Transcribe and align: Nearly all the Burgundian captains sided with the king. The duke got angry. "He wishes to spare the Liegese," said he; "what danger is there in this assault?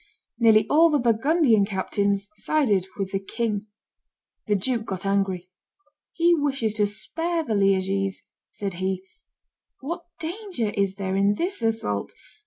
Nearly 0.39 0.65
all 0.67 0.89
the 0.89 0.97
Burgundian 0.97 1.63
captains 1.63 2.27
sided 2.35 2.87
with 2.97 3.11
the 3.11 3.19
king. 3.19 3.67
The 4.47 4.55
duke 4.55 4.83
got 4.85 5.05
angry. 5.05 5.51
"He 6.13 6.33
wishes 6.33 6.73
to 6.77 6.87
spare 6.87 7.43
the 7.43 7.53
Liegese," 7.53 8.23
said 8.49 8.73
he; 8.81 9.03
"what 9.79 10.05
danger 10.17 10.71
is 10.71 10.95
there 10.95 11.15
in 11.15 11.35
this 11.35 11.61
assault? 11.61 12.13